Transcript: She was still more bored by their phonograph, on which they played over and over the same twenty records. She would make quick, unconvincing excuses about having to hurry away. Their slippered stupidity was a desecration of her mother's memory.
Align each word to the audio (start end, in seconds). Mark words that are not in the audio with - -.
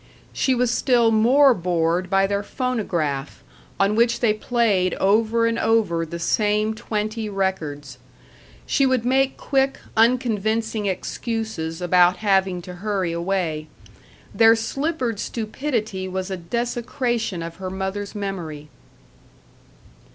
She 0.33 0.55
was 0.55 0.71
still 0.71 1.11
more 1.11 1.53
bored 1.53 2.09
by 2.09 2.25
their 2.25 2.41
phonograph, 2.41 3.43
on 3.79 3.93
which 3.93 4.19
they 4.19 4.33
played 4.33 4.95
over 4.95 5.45
and 5.45 5.59
over 5.59 6.07
the 6.07 6.17
same 6.17 6.73
twenty 6.73 7.29
records. 7.29 7.99
She 8.65 8.87
would 8.87 9.05
make 9.05 9.37
quick, 9.37 9.77
unconvincing 9.95 10.87
excuses 10.87 11.83
about 11.83 12.17
having 12.17 12.63
to 12.63 12.73
hurry 12.81 13.11
away. 13.11 13.67
Their 14.33 14.55
slippered 14.55 15.19
stupidity 15.19 16.07
was 16.07 16.31
a 16.31 16.37
desecration 16.37 17.43
of 17.43 17.57
her 17.57 17.69
mother's 17.69 18.15
memory. 18.15 18.69